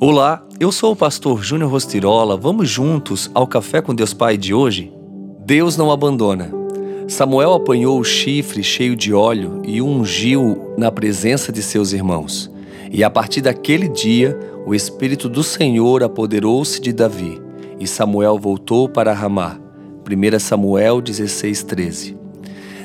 Olá, 0.00 0.46
eu 0.60 0.70
sou 0.70 0.92
o 0.92 0.96
pastor 0.96 1.42
Júnior 1.42 1.72
Rostirola. 1.72 2.36
Vamos 2.36 2.70
juntos 2.70 3.28
ao 3.34 3.48
Café 3.48 3.82
com 3.82 3.92
Deus 3.92 4.14
Pai 4.14 4.36
de 4.36 4.54
hoje? 4.54 4.92
Deus 5.44 5.76
não 5.76 5.90
abandona. 5.90 6.52
Samuel 7.08 7.52
apanhou 7.54 7.98
o 7.98 8.04
chifre 8.04 8.62
cheio 8.62 8.94
de 8.94 9.12
óleo 9.12 9.60
e 9.64 9.82
o 9.82 9.86
ungiu 9.86 10.72
na 10.78 10.92
presença 10.92 11.50
de 11.50 11.64
seus 11.64 11.92
irmãos. 11.92 12.48
E 12.92 13.02
a 13.02 13.10
partir 13.10 13.40
daquele 13.40 13.88
dia, 13.88 14.38
o 14.64 14.72
Espírito 14.72 15.28
do 15.28 15.42
Senhor 15.42 16.04
apoderou-se 16.04 16.80
de 16.80 16.92
Davi, 16.92 17.42
e 17.80 17.84
Samuel 17.84 18.38
voltou 18.38 18.88
para 18.88 19.12
Ramá. 19.12 19.58
1 20.08 20.38
Samuel 20.38 21.02
16:13. 21.02 22.16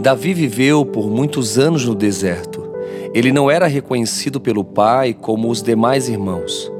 Davi 0.00 0.32
viveu 0.32 0.86
por 0.86 1.10
muitos 1.10 1.58
anos 1.58 1.84
no 1.84 1.94
deserto. 1.94 2.66
Ele 3.12 3.30
não 3.30 3.50
era 3.50 3.66
reconhecido 3.66 4.40
pelo 4.40 4.64
pai 4.64 5.12
como 5.12 5.50
os 5.50 5.62
demais 5.62 6.08
irmãos. 6.08 6.72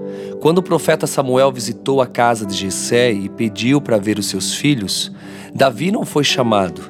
Quando 0.45 0.59
o 0.59 0.63
profeta 0.63 1.07
Samuel 1.07 1.51
visitou 1.51 2.03
a 2.03 2.07
casa 2.07 2.45
de 2.45 2.55
Jessé 2.55 3.11
e 3.11 3.31
pediu 3.31 3.81
para 3.81 3.97
ver 3.97 4.19
os 4.19 4.27
seus 4.27 4.55
filhos, 4.55 5.11
Davi 5.55 5.91
não 5.91 6.05
foi 6.05 6.23
chamado. 6.23 6.83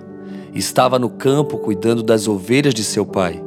Estava 0.53 0.99
no 0.99 1.09
campo 1.09 1.57
cuidando 1.59 2.03
das 2.03 2.27
ovelhas 2.27 2.75
de 2.75 2.83
seu 2.83 3.07
pai. 3.07 3.41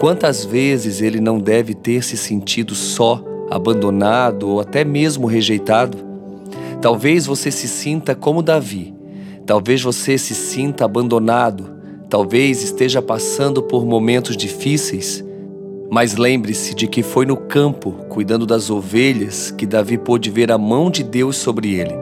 Quantas 0.00 0.44
vezes 0.44 1.00
ele 1.00 1.20
não 1.20 1.38
deve 1.38 1.72
ter 1.72 2.02
se 2.02 2.16
sentido 2.16 2.74
só, 2.74 3.22
abandonado 3.48 4.48
ou 4.48 4.60
até 4.60 4.84
mesmo 4.84 5.28
rejeitado? 5.28 5.98
Talvez 6.82 7.24
você 7.24 7.48
se 7.52 7.68
sinta 7.68 8.12
como 8.12 8.42
Davi. 8.42 8.92
Talvez 9.46 9.80
você 9.80 10.18
se 10.18 10.34
sinta 10.34 10.84
abandonado. 10.84 11.76
Talvez 12.10 12.60
esteja 12.60 13.00
passando 13.00 13.62
por 13.62 13.86
momentos 13.86 14.36
difíceis. 14.36 15.24
Mas 15.94 16.16
lembre-se 16.16 16.74
de 16.74 16.88
que 16.88 17.04
foi 17.04 17.24
no 17.24 17.36
campo, 17.36 17.92
cuidando 18.08 18.44
das 18.44 18.68
ovelhas, 18.68 19.52
que 19.52 19.64
Davi 19.64 19.96
pôde 19.96 20.28
ver 20.28 20.50
a 20.50 20.58
mão 20.58 20.90
de 20.90 21.04
Deus 21.04 21.36
sobre 21.36 21.76
ele. 21.76 21.94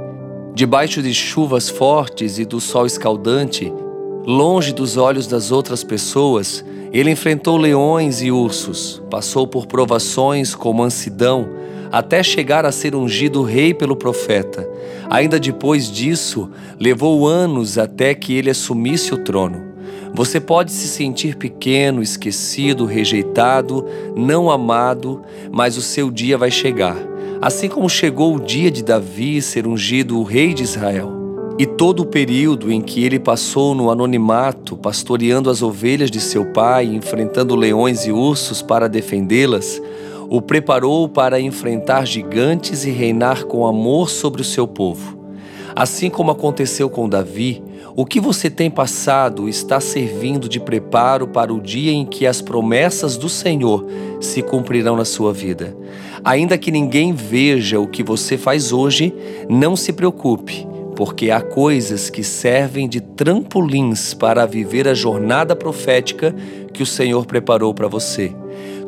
Debaixo 0.55 1.03
de 1.03 1.13
chuvas 1.13 1.69
fortes 1.69 2.39
e 2.39 2.47
do 2.47 2.59
sol 2.59 2.87
escaldante, 2.87 3.71
longe 4.25 4.73
dos 4.73 4.97
olhos 4.97 5.27
das 5.27 5.53
outras 5.53 5.85
pessoas, 5.85 6.65
ele 6.91 7.11
enfrentou 7.11 7.59
leões 7.59 8.23
e 8.23 8.31
ursos, 8.31 9.03
passou 9.11 9.47
por 9.47 9.67
provações 9.67 10.55
com 10.55 10.73
mansidão, 10.73 11.47
até 11.93 12.23
chegar 12.23 12.65
a 12.65 12.73
ser 12.73 12.95
ungido 12.95 13.43
rei 13.43 13.75
pelo 13.75 13.95
profeta. 13.95 14.67
Ainda 15.11 15.39
depois 15.39 15.91
disso, 15.93 16.49
levou 16.81 17.29
anos 17.29 17.77
até 17.77 18.15
que 18.15 18.33
ele 18.33 18.49
assumisse 18.49 19.13
o 19.13 19.19
trono. 19.19 19.72
Você 20.15 20.39
pode 20.39 20.73
se 20.73 20.89
sentir 20.89 21.37
pequeno, 21.37 22.03
esquecido, 22.03 22.85
rejeitado, 22.85 23.87
não 24.15 24.51
amado, 24.51 25.23
mas 25.51 25.79
o 25.79 25.83
seu 25.83 26.11
dia 26.11 26.37
vai 26.37 26.51
chegar. 26.51 26.97
Assim 27.41 27.67
como 27.69 27.89
chegou 27.89 28.37
o 28.37 28.41
dia 28.41 28.71
de 28.71 28.85
Davi 28.85 29.41
ser 29.41 29.67
ungido 29.67 30.19
o 30.19 30.23
rei 30.23 30.53
de 30.53 30.65
Israel. 30.65 31.11
E 31.59 31.65
todo 31.65 32.01
o 32.01 32.07
período 32.07 32.71
em 32.71 32.83
que 32.83 33.03
ele 33.05 33.19
passou 33.19 33.75
no 33.75 33.91
anonimato, 33.91 34.77
pastoreando 34.77 35.49
as 35.49 35.63
ovelhas 35.63 36.11
de 36.11 36.21
seu 36.21 36.45
pai, 36.53 36.87
enfrentando 36.87 37.57
leões 37.57 38.07
e 38.07 38.13
ursos 38.13 38.61
para 38.61 38.89
defendê-las, 38.89 39.81
o 40.29 40.43
preparou 40.43 41.09
para 41.09 41.41
enfrentar 41.41 42.07
gigantes 42.07 42.85
e 42.85 42.91
reinar 42.91 43.45
com 43.45 43.67
amor 43.67 44.11
sobre 44.11 44.43
o 44.43 44.45
seu 44.45 44.67
povo. 44.67 45.22
Assim 45.75 46.11
como 46.11 46.31
aconteceu 46.31 46.91
com 46.91 47.09
Davi, 47.09 47.63
o 47.97 48.05
que 48.05 48.21
você 48.21 48.51
tem 48.51 48.71
passado 48.71 49.49
está 49.49 49.81
servindo 49.81 50.49
de 50.49 50.61
preparo 50.61 51.27
para 51.27 51.53
o 51.53 51.61
dia 51.61 51.93
em 51.93 52.05
que 52.05 52.27
as 52.27 52.43
promessas 52.43 53.17
do 53.17 53.29
Senhor 53.29 53.87
se 54.21 54.43
cumprirão 54.43 54.97
na 54.97 55.05
sua 55.05 55.33
vida. 55.33 55.75
Ainda 56.23 56.59
que 56.59 56.71
ninguém 56.71 57.13
veja 57.13 57.81
o 57.81 57.87
que 57.87 58.03
você 58.03 58.37
faz 58.37 58.71
hoje, 58.71 59.15
não 59.49 59.75
se 59.75 59.93
preocupe, 59.93 60.67
porque 60.95 61.31
há 61.31 61.41
coisas 61.41 62.11
que 62.11 62.23
servem 62.23 62.87
de 62.87 63.01
trampolins 63.01 64.13
para 64.13 64.45
viver 64.47 64.87
a 64.87 64.95
jornada 64.95 65.57
profética 65.57 66.35
que 66.73 66.83
o 66.83 66.87
Senhor 66.87 67.25
preparou 67.25 67.73
para 67.73 67.89
você. 67.89 68.33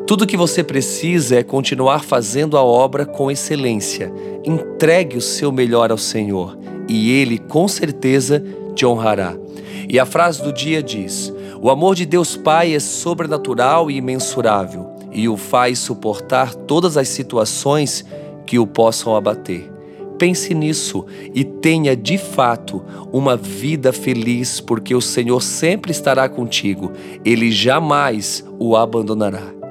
Tudo 0.06 0.26
que 0.26 0.36
você 0.36 0.62
precisa 0.62 1.36
é 1.36 1.42
continuar 1.42 2.04
fazendo 2.04 2.58
a 2.58 2.62
obra 2.62 3.06
com 3.06 3.30
excelência. 3.30 4.12
Entregue 4.44 5.16
o 5.16 5.22
seu 5.22 5.50
melhor 5.50 5.90
ao 5.90 5.96
Senhor 5.96 6.63
e 6.88 7.10
Ele, 7.10 7.38
com 7.38 7.66
certeza, 7.68 8.42
te 8.74 8.84
honrará. 8.84 9.34
E 9.88 9.98
a 9.98 10.06
frase 10.06 10.42
do 10.42 10.52
dia 10.52 10.82
diz: 10.82 11.32
O 11.60 11.70
amor 11.70 11.94
de 11.94 12.06
Deus 12.06 12.36
Pai 12.36 12.74
é 12.74 12.80
sobrenatural 12.80 13.90
e 13.90 13.96
imensurável 13.96 14.94
e 15.14 15.28
o 15.28 15.36
faz 15.36 15.78
suportar 15.78 16.52
todas 16.54 16.96
as 16.96 17.08
situações 17.08 18.04
que 18.44 18.58
o 18.58 18.66
possam 18.66 19.14
abater. 19.14 19.70
Pense 20.18 20.52
nisso 20.52 21.06
e 21.32 21.44
tenha 21.44 21.96
de 21.96 22.18
fato 22.18 22.82
uma 23.12 23.36
vida 23.36 23.92
feliz, 23.92 24.60
porque 24.60 24.94
o 24.94 25.00
Senhor 25.00 25.40
sempre 25.40 25.92
estará 25.92 26.28
contigo, 26.28 26.92
ele 27.24 27.50
jamais 27.50 28.44
o 28.58 28.76
abandonará. 28.76 29.63